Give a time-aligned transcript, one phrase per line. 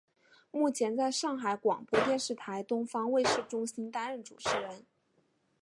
[0.49, 4.83] 目前在上海广播电视台东方卫视中心担任主持人。